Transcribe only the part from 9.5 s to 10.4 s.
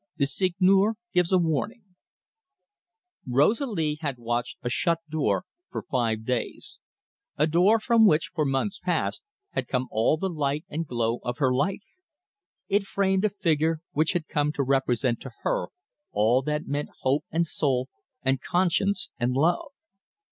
had come all the